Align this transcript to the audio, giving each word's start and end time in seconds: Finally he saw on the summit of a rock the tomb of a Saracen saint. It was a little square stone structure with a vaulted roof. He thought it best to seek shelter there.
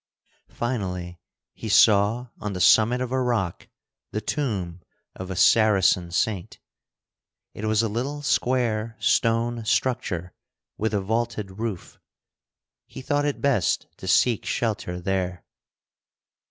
Finally 0.49 1.19
he 1.53 1.69
saw 1.69 2.25
on 2.39 2.53
the 2.53 2.59
summit 2.59 3.01
of 3.01 3.11
a 3.11 3.21
rock 3.21 3.67
the 4.09 4.19
tomb 4.19 4.81
of 5.15 5.29
a 5.29 5.35
Saracen 5.35 6.09
saint. 6.09 6.57
It 7.53 7.65
was 7.65 7.83
a 7.83 7.87
little 7.87 8.23
square 8.23 8.97
stone 8.99 9.63
structure 9.63 10.33
with 10.75 10.95
a 10.95 11.01
vaulted 11.01 11.59
roof. 11.59 11.99
He 12.87 13.03
thought 13.03 13.25
it 13.25 13.41
best 13.41 13.85
to 13.97 14.07
seek 14.07 14.43
shelter 14.43 14.99
there. 14.99 15.45